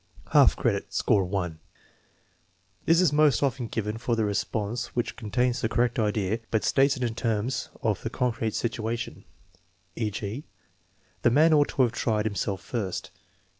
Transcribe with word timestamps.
Half 0.31 0.55
credit; 0.55 0.91
score 0.95 1.23
1. 1.23 1.59
This 2.87 3.01
is 3.01 3.13
most 3.13 3.43
often 3.43 3.67
given 3.67 3.99
for 3.99 4.15
the 4.15 4.25
response 4.25 4.95
which 4.95 5.15
contains 5.15 5.61
the 5.61 5.69
correct 5.69 5.99
idea, 5.99 6.39
but 6.49 6.63
states 6.63 6.97
it 6.97 7.03
in 7.03 7.13
terms 7.13 7.69
of 7.83 8.01
the 8.01 8.09
con 8.09 8.31
crete 8.31 8.55
situation, 8.55 9.25
e.g.: 9.95 10.43
"The 11.21 11.29
man 11.29 11.53
ought 11.53 11.67
to 11.69 11.83
have 11.83 11.91
tried 11.91 12.25
himself 12.25 12.61
first." 12.61 13.11